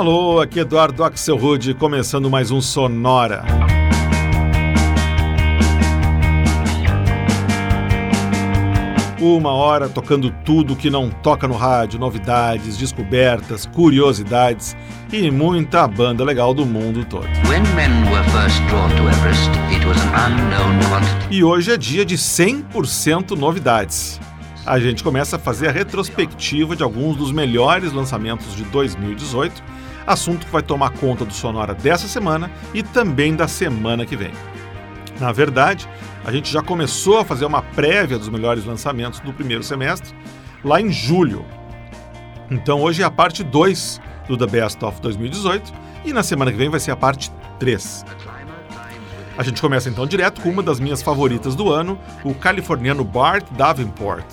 [0.00, 3.44] Alô, aqui Eduardo Axel Rude, começando mais um Sonora.
[9.20, 14.74] Uma hora tocando tudo que não toca no rádio, novidades, descobertas, curiosidades
[15.12, 17.28] e muita banda legal do mundo todo.
[21.30, 24.18] e hoje é dia de 100% novidades.
[24.64, 29.62] A gente começa a fazer a retrospectiva de alguns dos melhores lançamentos de 2018,
[30.10, 34.32] assunto que vai tomar conta do Sonora dessa semana e também da semana que vem.
[35.18, 35.88] Na verdade,
[36.24, 40.14] a gente já começou a fazer uma prévia dos melhores lançamentos do primeiro semestre,
[40.64, 41.44] lá em julho.
[42.50, 45.72] Então hoje é a parte 2 do The Best of 2018
[46.04, 48.04] e na semana que vem vai ser a parte 3.
[49.38, 53.46] A gente começa então direto com uma das minhas favoritas do ano, o californiano Bart
[53.52, 54.26] Davenport,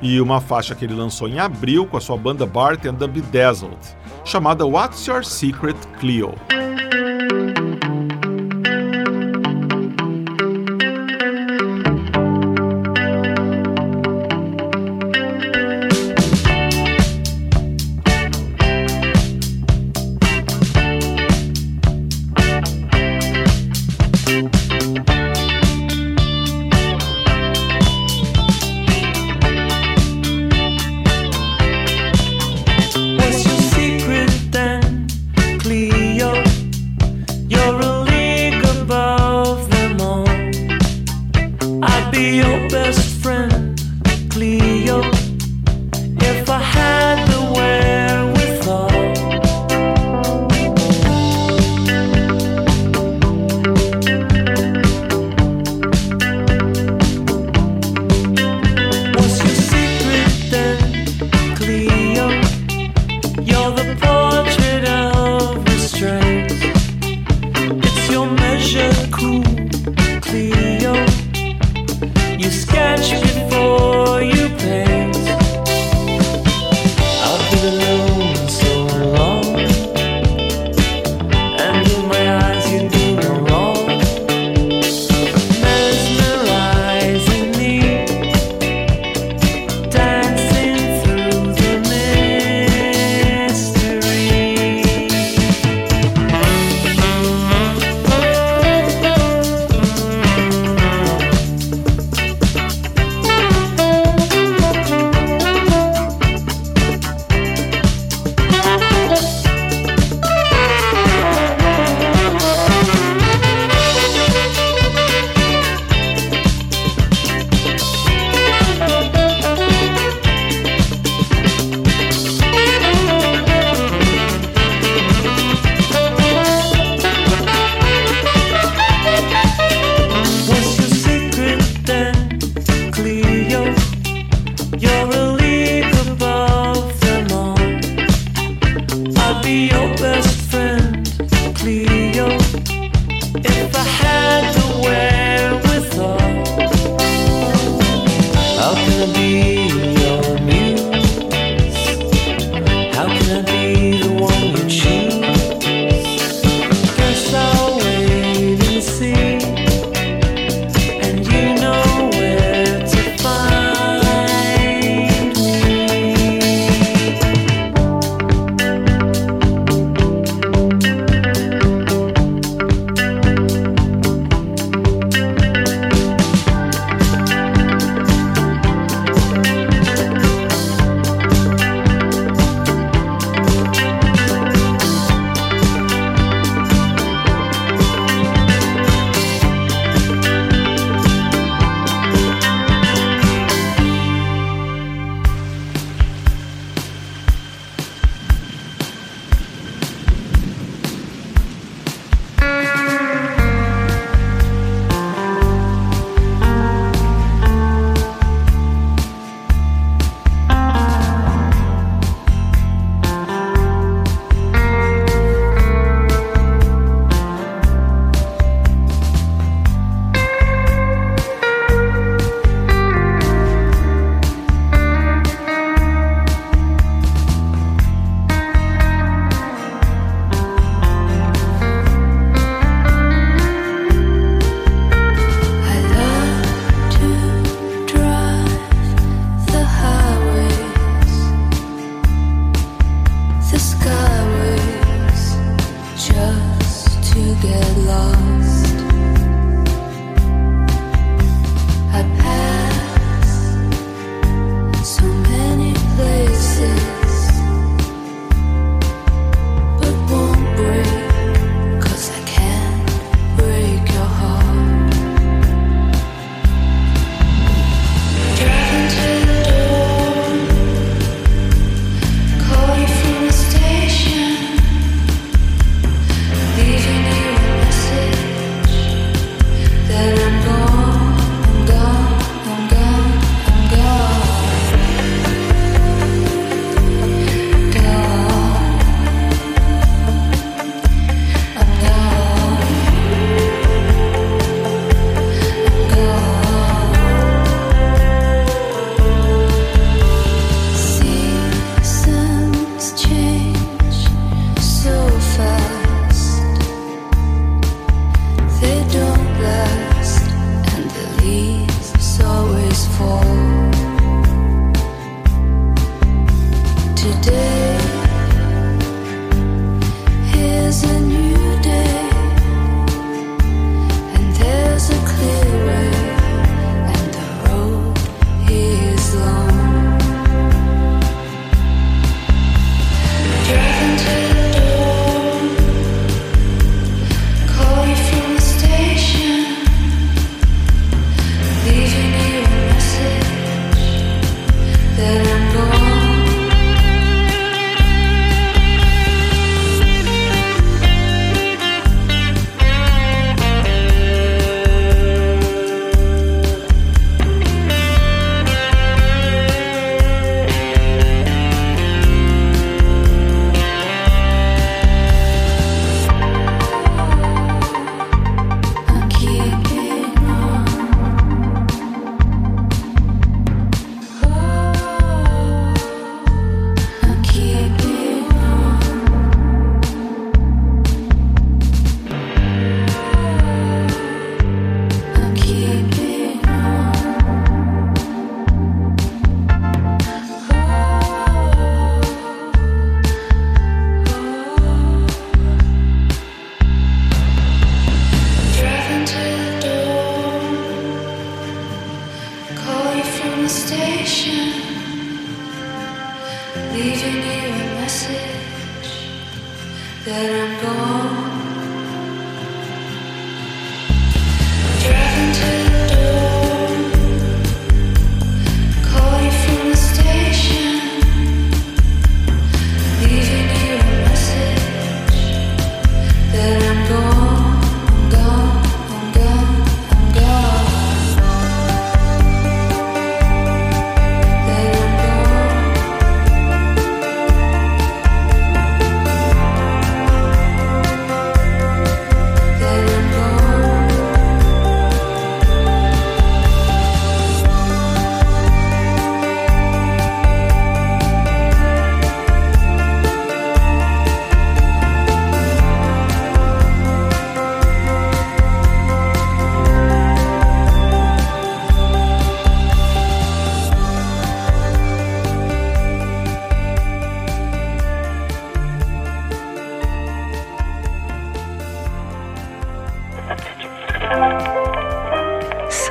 [0.00, 3.06] e uma faixa que ele lançou em abril com a sua banda Bart and the
[3.06, 3.78] Bedazzled,
[4.24, 6.34] chamada What's Your Secret Cleo.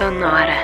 [0.01, 0.59] sonora.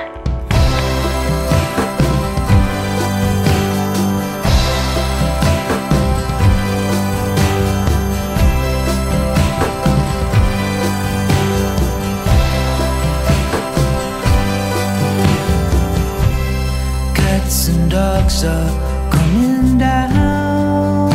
[17.14, 18.70] Cats and dogs are
[19.12, 21.12] coming down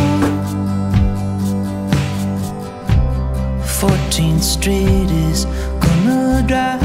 [3.66, 5.44] Fourteenth Street is
[5.84, 6.83] gonna drive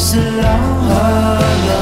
[0.00, 1.79] is.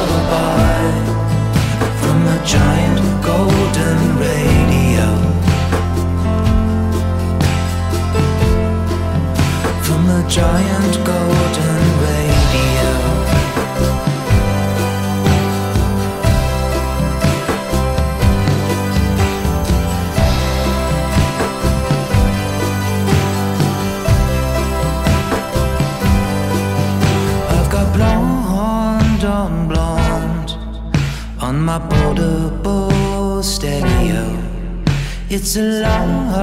[35.41, 36.35] It's a lullaby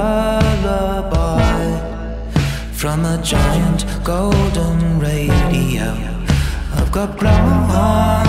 [2.72, 5.92] from a giant golden radio.
[6.72, 8.26] I've got blonde on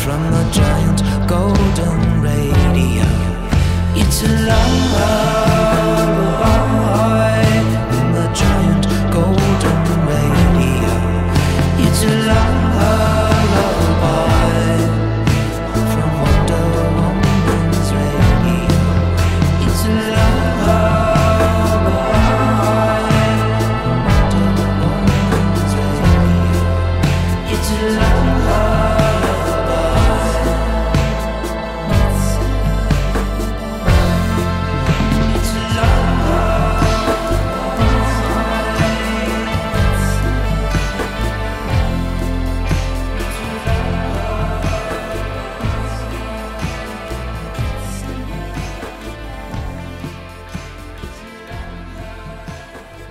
[0.03, 3.09] from a giant golden radio.
[3.97, 6.12] It's a lullaby.
[12.03, 12.62] to love.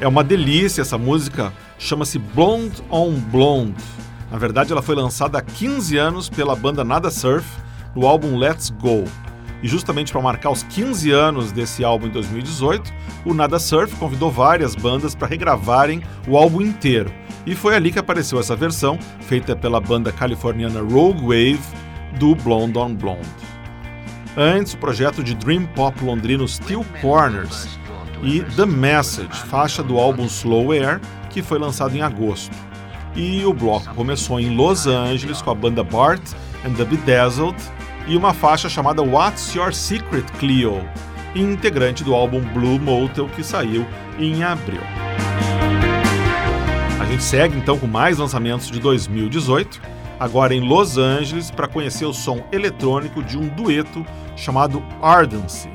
[0.01, 3.75] É uma delícia essa música, chama-se Blonde on Blonde.
[4.31, 7.47] Na verdade, ela foi lançada há 15 anos pela banda Nada Surf
[7.95, 9.03] no álbum Let's Go.
[9.61, 12.91] E justamente para marcar os 15 anos desse álbum em 2018,
[13.25, 17.13] o Nada Surf convidou várias bandas para regravarem o álbum inteiro.
[17.45, 21.61] E foi ali que apareceu essa versão, feita pela banda californiana Rogue Wave,
[22.17, 23.29] do Blonde on Blonde.
[24.35, 27.79] Antes, o projeto de dream pop londrino Steel Corners
[28.23, 30.99] e The Message, faixa do álbum Slow Air,
[31.29, 32.55] que foi lançado em agosto.
[33.15, 36.21] E o bloco começou em Los Angeles com a banda Bart
[36.65, 37.57] and the Bedazzled
[38.07, 40.83] e uma faixa chamada What's Your Secret Cleo,
[41.35, 43.85] integrante do álbum Blue Motel que saiu
[44.17, 44.81] em abril.
[46.99, 49.81] A gente segue então com mais lançamentos de 2018,
[50.19, 55.69] agora em Los Angeles, para conhecer o som eletrônico de um dueto chamado Ardency.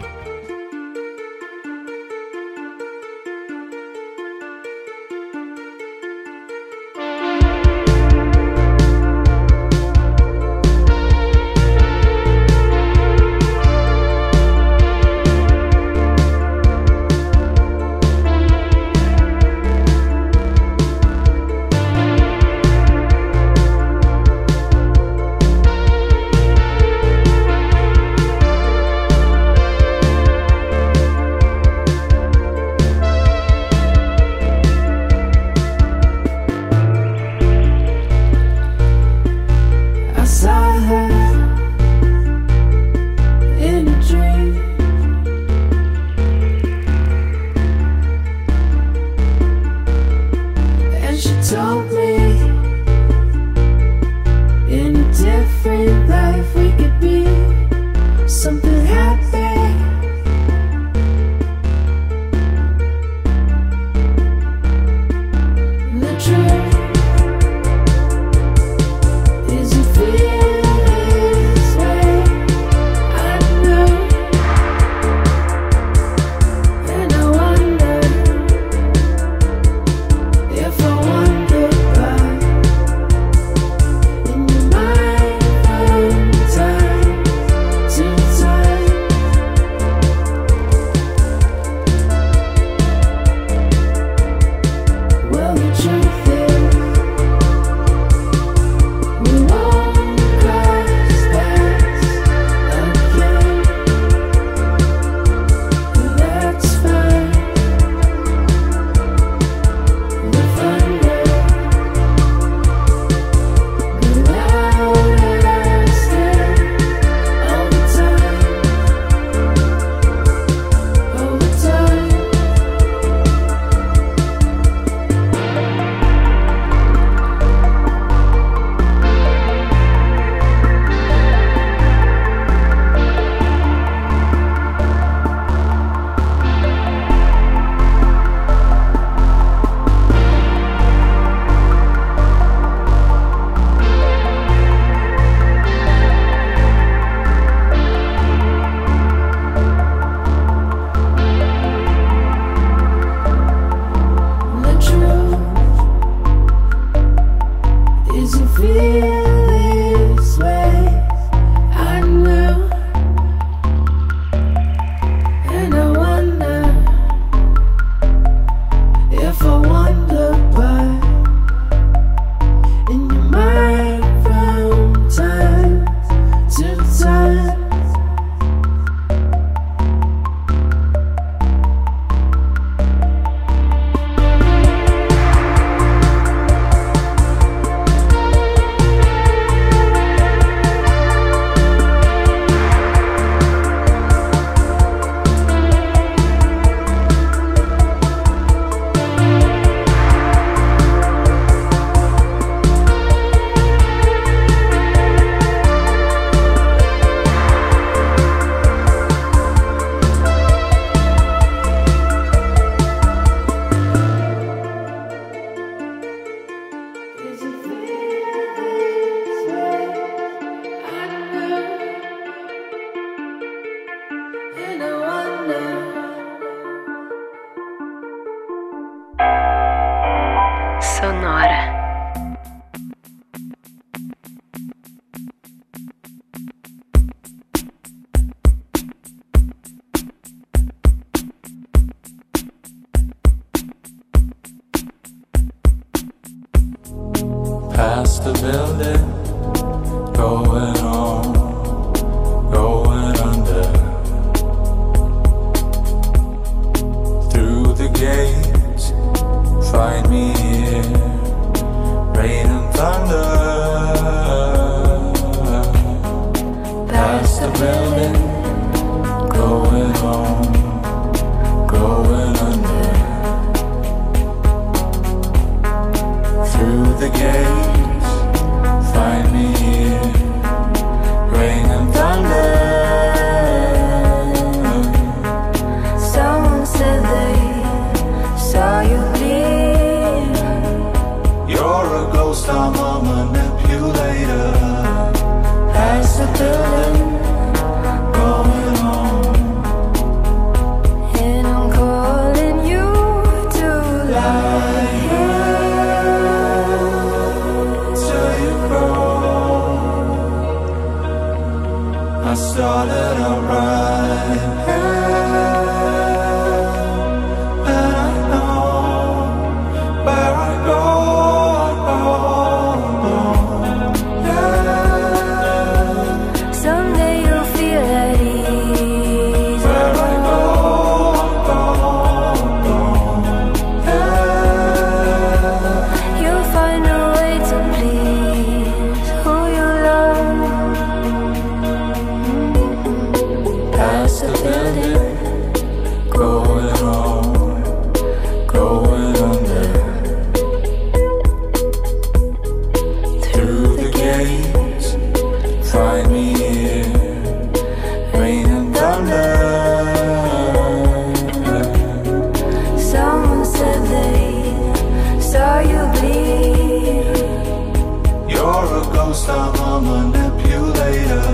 [369.28, 371.32] I'm a manipulator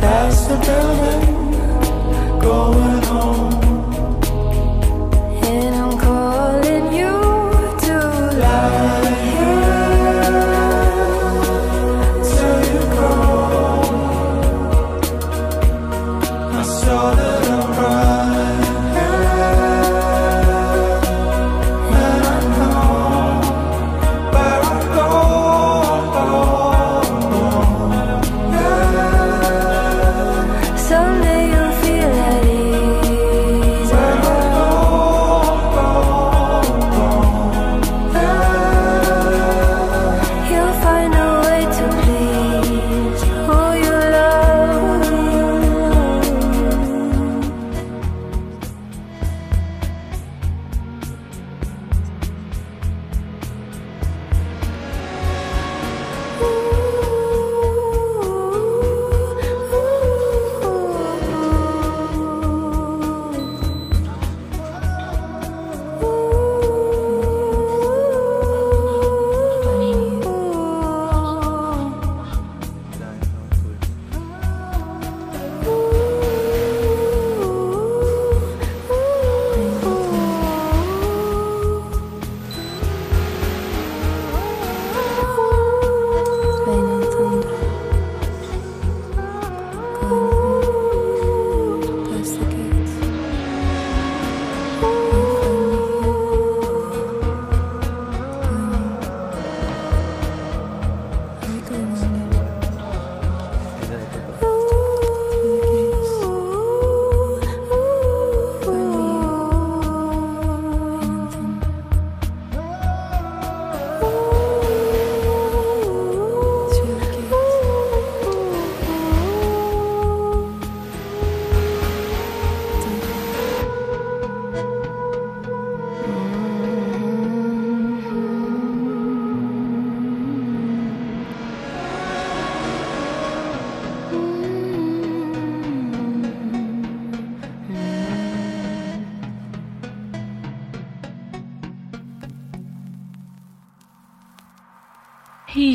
[0.00, 3.53] That's the devil going home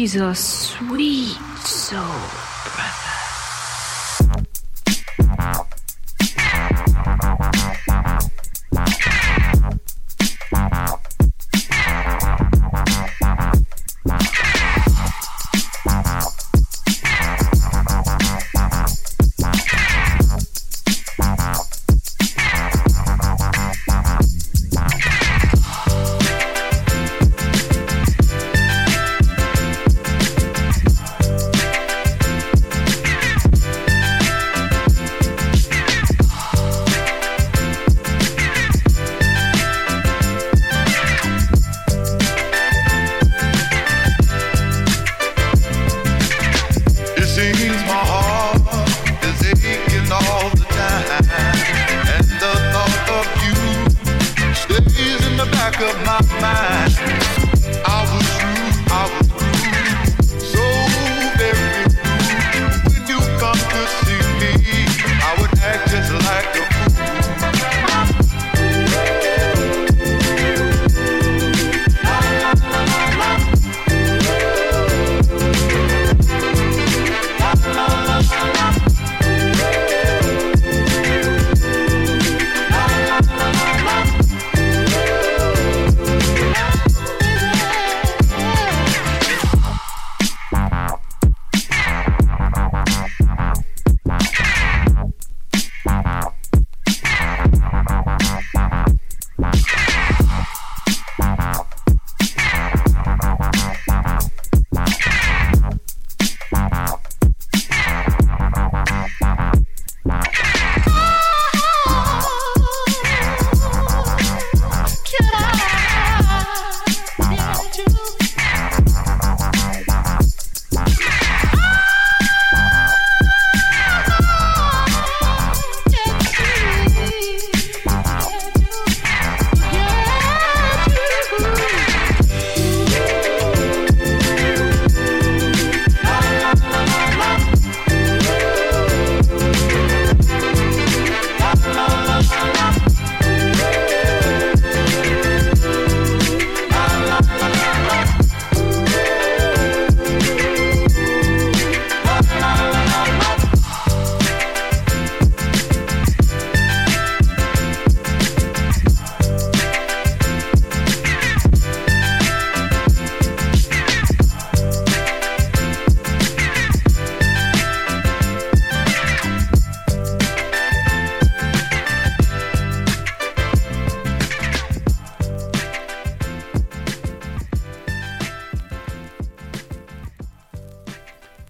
[0.10, 2.39] She's a sweet soul.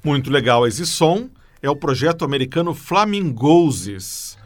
[0.10, 1.30] Muito legal esse som.
[1.62, 4.40] É o projeto americano Flamingoses,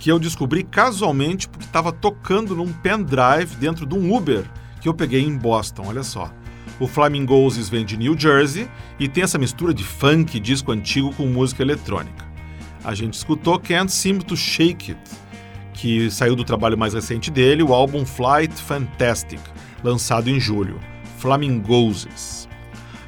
[0.00, 4.44] que eu descobri casualmente porque estava tocando num pendrive dentro de um Uber
[4.80, 6.28] que eu peguei em Boston, olha só.
[6.80, 11.24] O Flamingoses vem de New Jersey e tem essa mistura de funk, disco antigo com
[11.26, 12.26] música eletrônica.
[12.82, 15.10] A gente escutou Can't Seem to Shake It,
[15.72, 19.40] que saiu do trabalho mais recente dele, o álbum Flight Fantastic,
[19.84, 20.80] lançado em julho.
[21.18, 22.45] Flamingoses.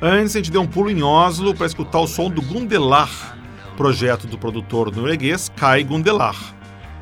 [0.01, 3.37] Antes, a gente deu um pulo em Oslo para escutar o som do Gundelar,
[3.77, 6.37] projeto do produtor norueguês Kai Gundelar.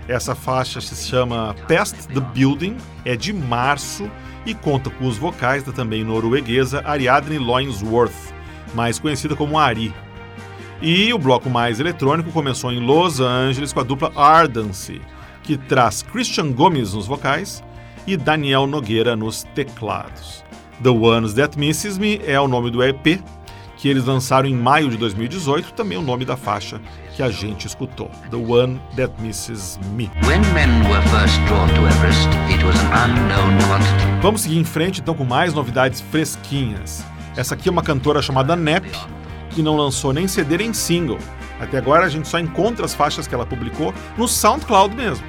[0.08, 4.10] Essa faixa se chama Past the Building, é de março
[4.46, 8.32] e conta com os vocais da também norueguesa Ariadne Loinsworth,
[8.74, 9.92] mais conhecida como Ari.
[10.80, 15.02] E o bloco mais eletrônico começou em Los Angeles com a dupla Ardency,
[15.42, 17.62] que traz Christian Gomes nos vocais
[18.06, 20.46] e Daniel Nogueira nos teclados.
[20.82, 23.20] The Ones That Misses Me é o nome do EP
[23.76, 26.80] que eles lançaram em maio de 2018, também o nome da faixa
[27.14, 30.10] que a gente escutou, The One That Misses Me.
[30.26, 34.20] When men were first drawn to Everest, it was an unknown quantity.
[34.22, 37.04] Vamos seguir em frente então com mais novidades fresquinhas.
[37.36, 38.90] Essa aqui é uma cantora chamada Nep,
[39.50, 41.18] que não lançou nem CD nem single.
[41.60, 45.24] Até agora a gente só encontra as faixas que ela publicou no SoundCloud mesmo.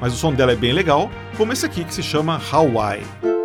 [0.00, 3.37] Mas o som dela é bem legal, como esse aqui que se chama Hawaii.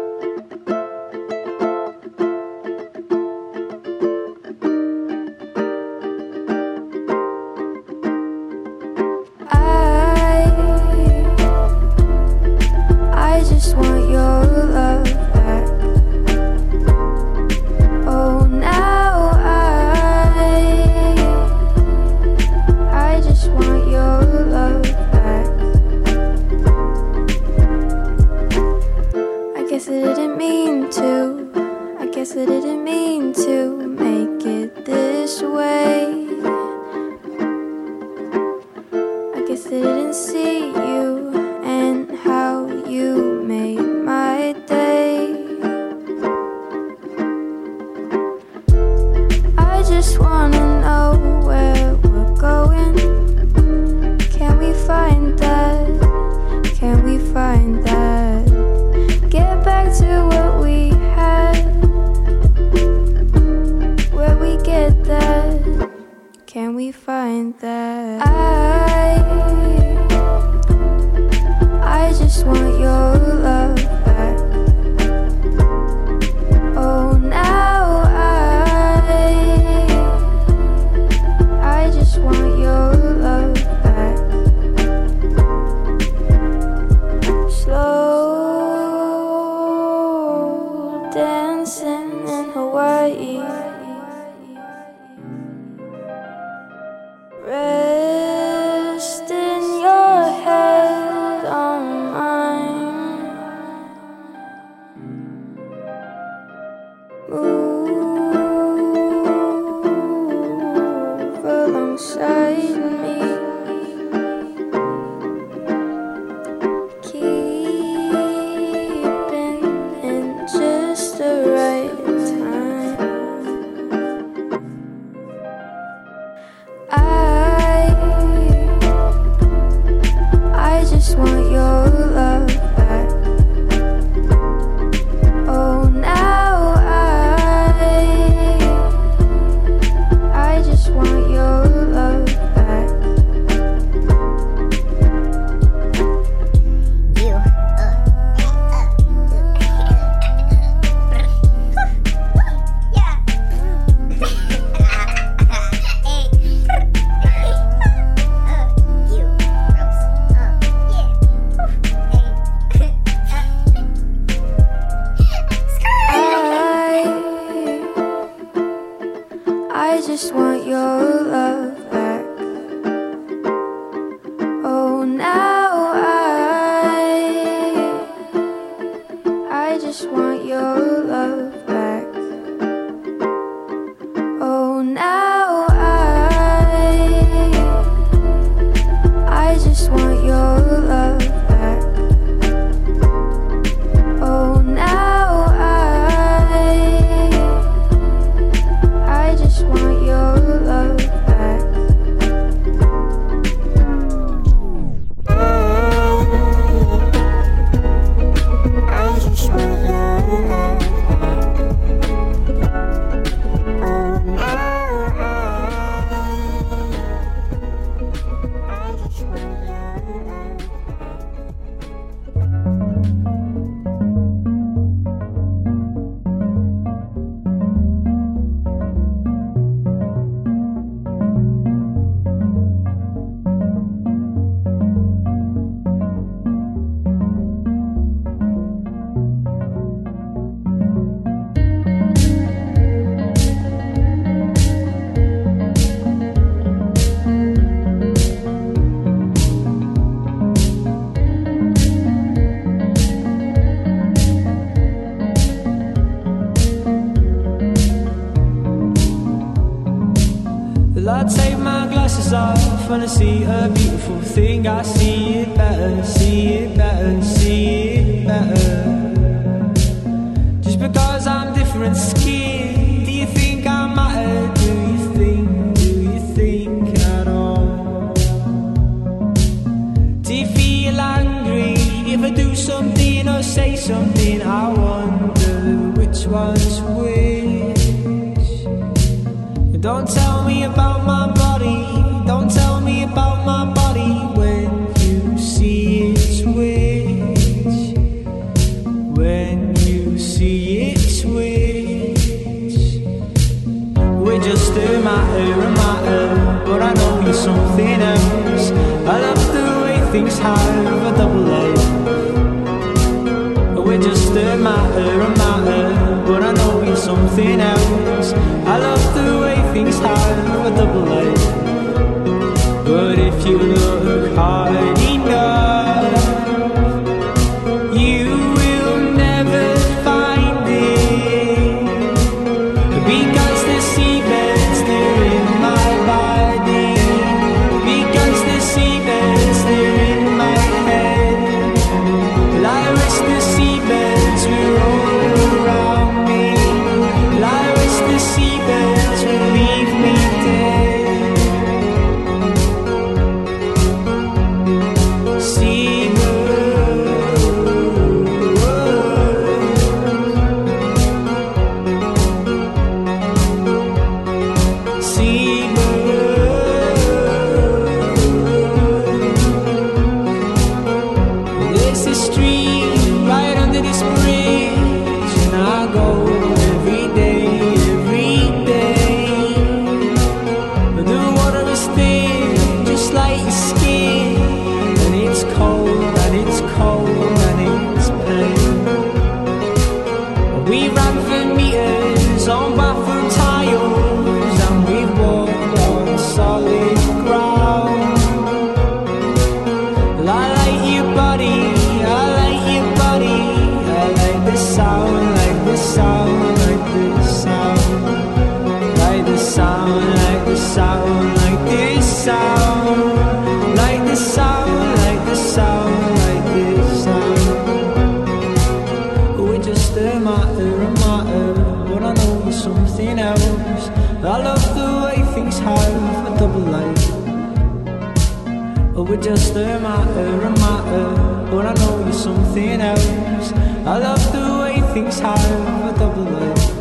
[435.97, 436.75] Double life.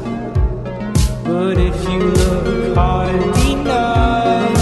[1.25, 3.15] But if you look hard
[3.47, 4.62] enough,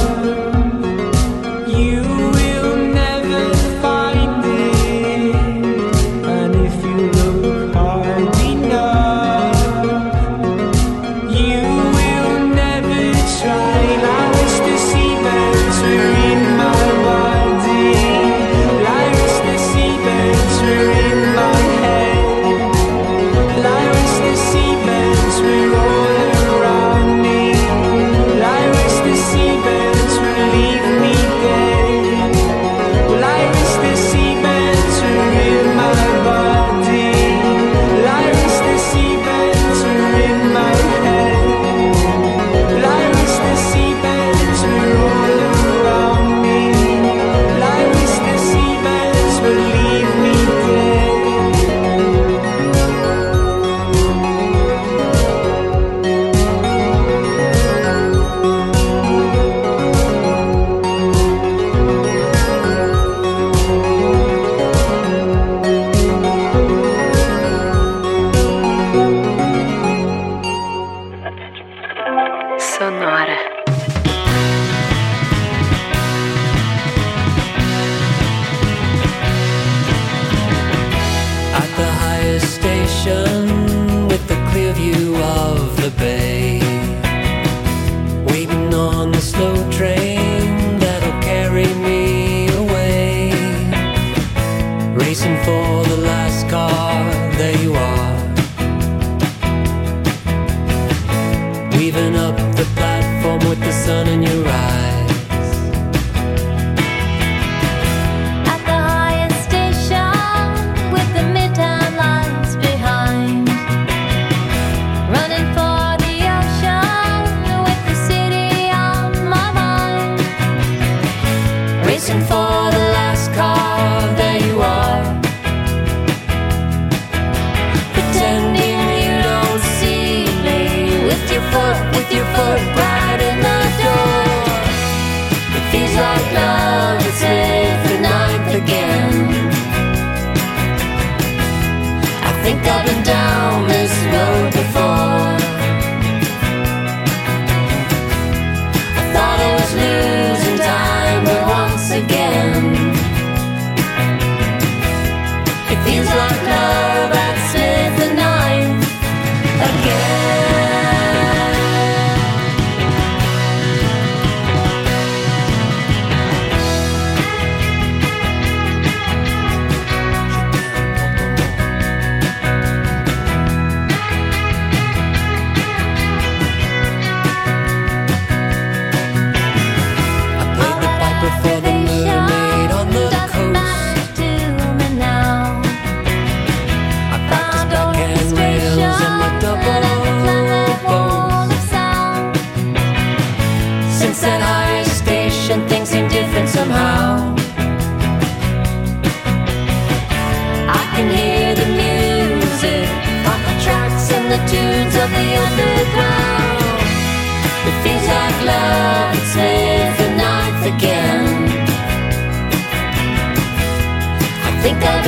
[101.81, 102.20] Weaving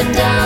[0.03, 0.42] and down.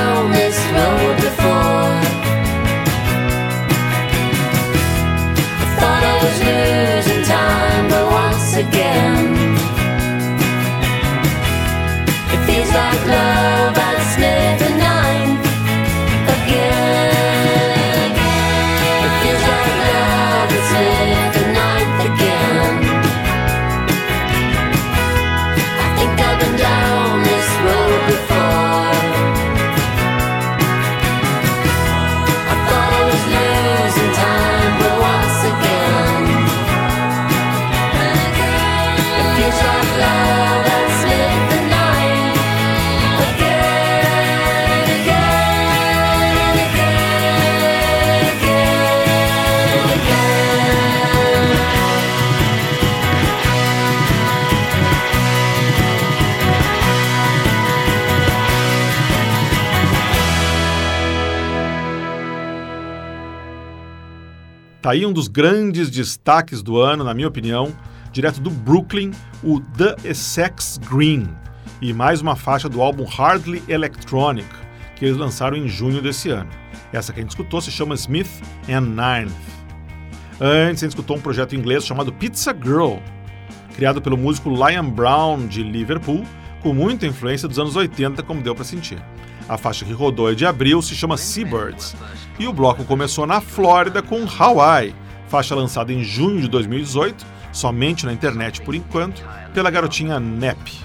[64.87, 67.75] Tá aí um dos grandes destaques do ano, na minha opinião,
[68.13, 69.11] direto do Brooklyn,
[69.43, 71.27] o The Essex Green,
[71.83, 74.47] e mais uma faixa do álbum Hardly Electronic,
[74.95, 76.49] que eles lançaram em junho desse ano.
[76.93, 78.31] Essa que a gente escutou se chama Smith
[78.69, 79.33] and Ninth.
[80.41, 82.99] Antes a gente escutou um projeto inglês chamado Pizza Girl,
[83.75, 86.23] criado pelo músico Liam Brown de Liverpool,
[86.63, 89.03] com muita influência dos anos 80, como deu para sentir.
[89.49, 91.95] A faixa que rodou é de abril se chama Seabirds,
[92.37, 94.93] e o bloco começou na Flórida com Hawaii,
[95.29, 99.25] faixa lançada em junho de 2018, somente na internet por enquanto,
[99.55, 100.85] pela garotinha Nep.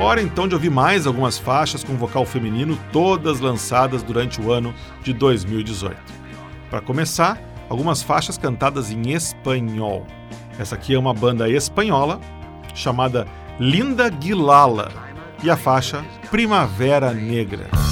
[0.00, 4.72] Hora então de ouvir mais algumas faixas com vocal feminino, todas lançadas durante o ano
[5.02, 5.96] de 2018.
[6.70, 7.38] Para começar,
[7.68, 10.06] algumas faixas cantadas em espanhol.
[10.58, 12.20] Essa aqui é uma banda espanhola
[12.78, 13.26] chamada
[13.58, 14.88] Linda Guilala
[15.42, 17.87] e a faixa Primavera Negra.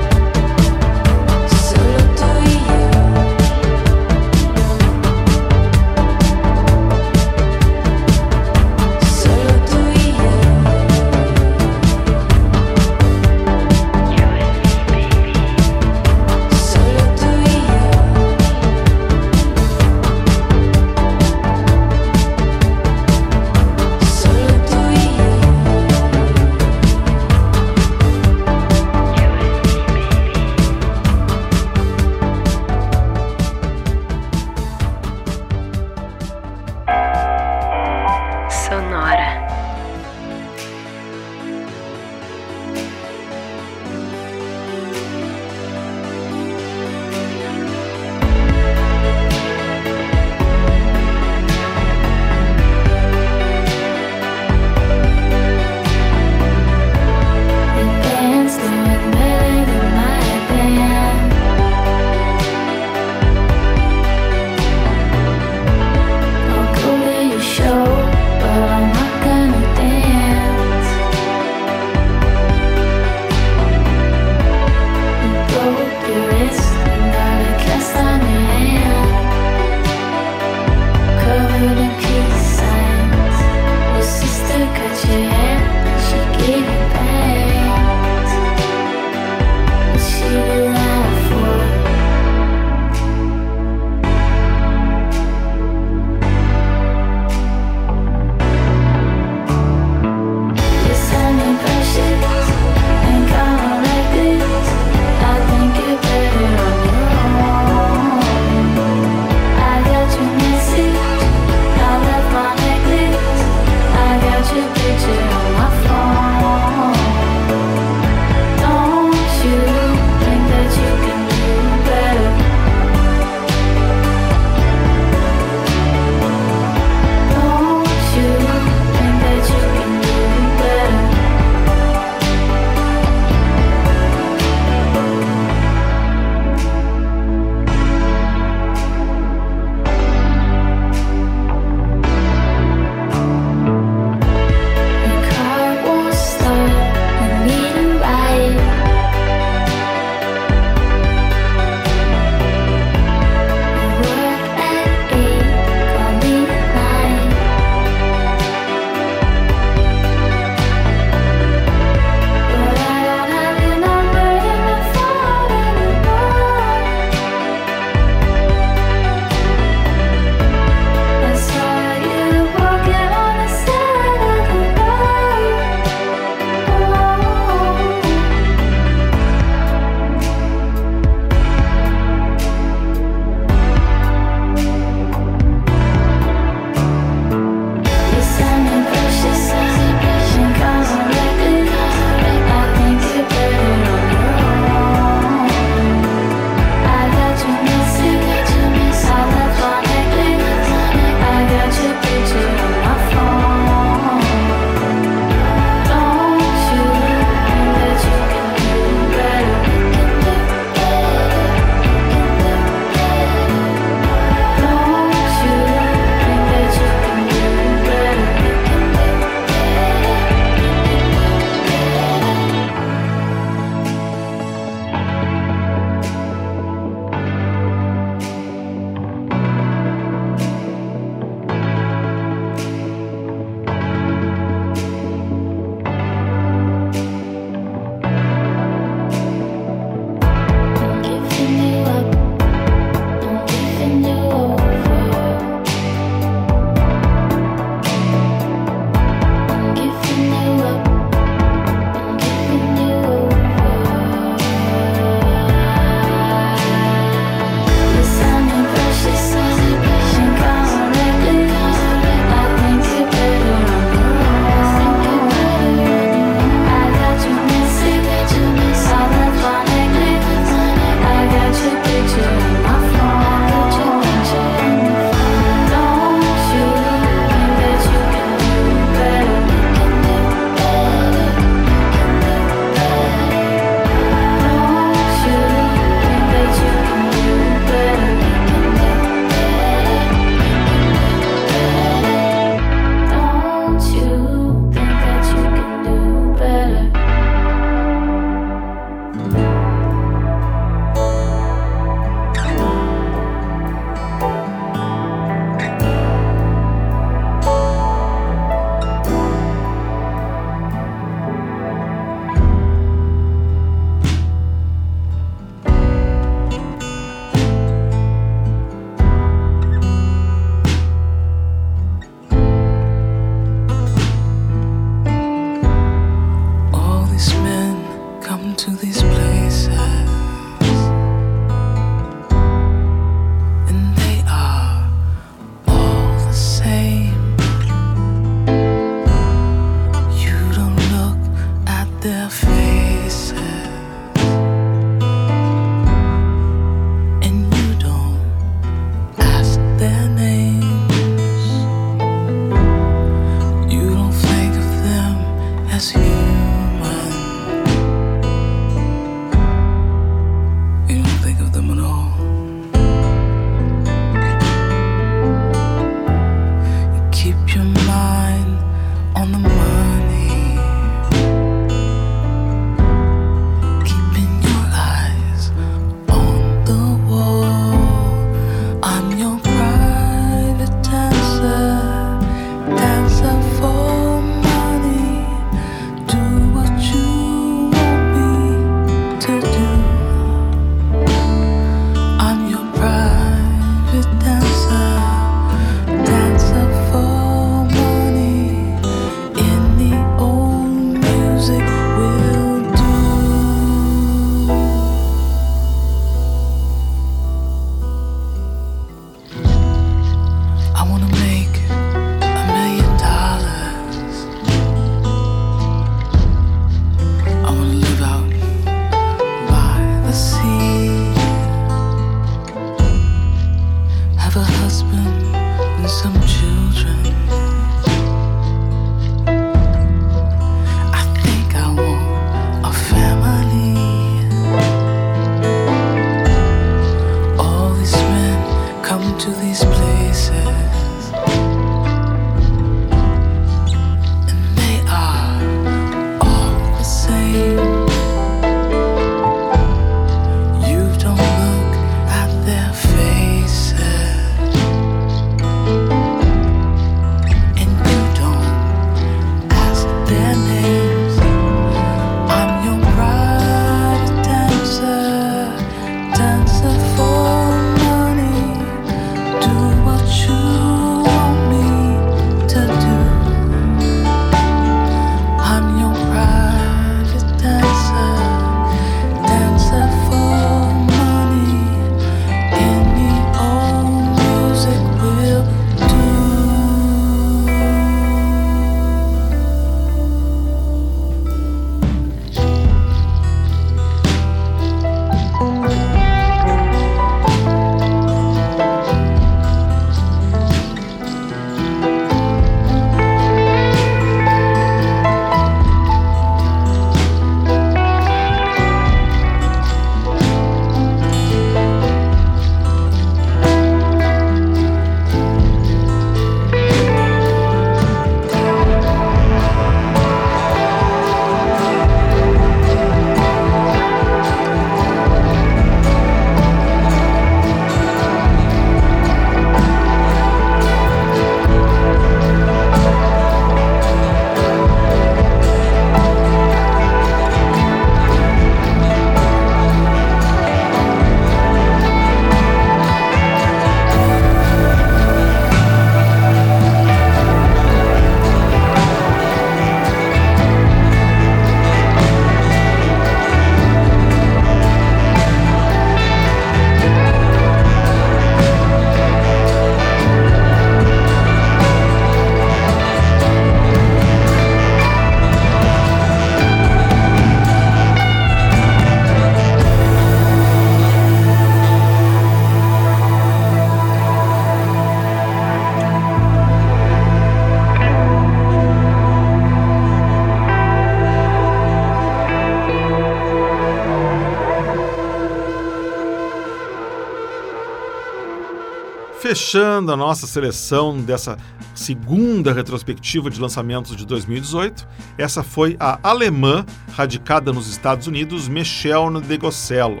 [589.36, 591.36] Fechando a nossa seleção dessa
[591.74, 596.64] segunda retrospectiva de lançamentos de 2018, essa foi a alemã
[596.94, 600.00] radicada nos Estados Unidos, Michelle Degocello,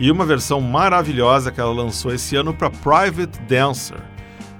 [0.00, 3.98] e uma versão maravilhosa que ela lançou esse ano para Private Dancer,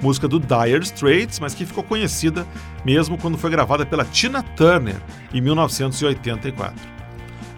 [0.02, 2.46] música do Dire Straits, mas que ficou conhecida
[2.84, 5.00] mesmo quando foi gravada pela Tina Turner
[5.32, 6.74] em 1984.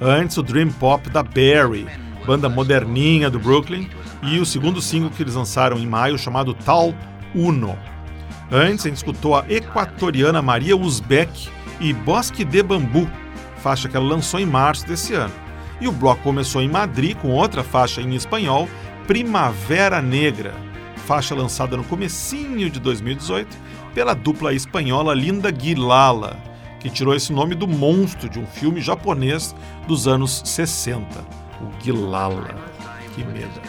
[0.01, 3.89] Antes, o Dream Pop da Barry, banda moderninha do Brooklyn,
[4.23, 6.93] e o segundo single que eles lançaram em maio, chamado Tal
[7.35, 7.79] Uno.
[8.51, 11.49] Antes, a gente escutou a equatoriana Maria Uzbek
[11.81, 13.09] e Bosque de Bambu,
[13.59, 15.33] faixa que ela lançou em março desse ano.
[15.81, 18.69] E o bloco começou em Madrid com outra faixa em espanhol,
[19.07, 20.55] Primavera Negra,
[21.07, 23.57] faixa lançada no comecinho de 2018
[23.95, 26.37] pela dupla espanhola Linda Guilala,
[26.81, 29.55] que tirou esse nome do monstro de um filme japonês
[29.87, 31.07] dos anos 60,
[31.61, 32.55] o Guilala.
[33.15, 33.61] Que medo.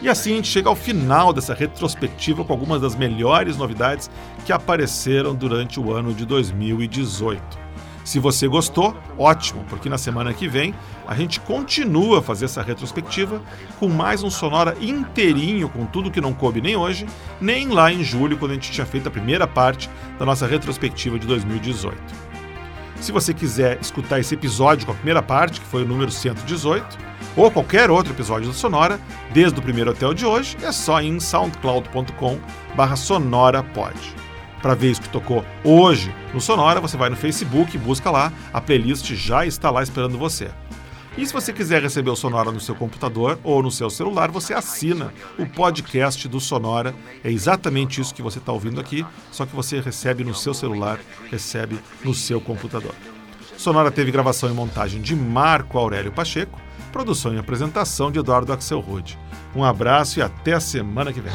[0.00, 4.10] E assim a gente chega ao final dessa retrospectiva com algumas das melhores novidades
[4.44, 7.64] que apareceram durante o ano de 2018.
[8.04, 10.74] Se você gostou, ótimo, porque na semana que vem
[11.06, 13.40] a gente continua a fazer essa retrospectiva
[13.80, 17.06] com mais um sonora inteirinho, com tudo que não coube nem hoje,
[17.40, 21.18] nem lá em julho, quando a gente tinha feito a primeira parte da nossa retrospectiva
[21.18, 21.96] de 2018.
[23.00, 27.13] Se você quiser escutar esse episódio com a primeira parte, que foi o número 118,
[27.36, 29.00] ou qualquer outro episódio da Sonora,
[29.32, 34.14] desde o primeiro até o de hoje, é só em soundcloud.com/sonorapod.
[34.62, 38.60] Para ver isso que tocou hoje no Sonora, você vai no Facebook, busca lá, a
[38.60, 40.48] playlist já está lá esperando você.
[41.16, 44.52] E se você quiser receber o Sonora no seu computador ou no seu celular, você
[44.52, 46.92] assina o podcast do Sonora.
[47.22, 50.98] É exatamente isso que você está ouvindo aqui, só que você recebe no seu celular,
[51.30, 52.94] recebe no seu computador.
[53.56, 56.60] Sonora teve gravação e montagem de Marco Aurélio Pacheco,
[56.94, 59.18] produção e apresentação de Eduardo Axel Rude.
[59.52, 61.32] Um abraço e até a semana que vem.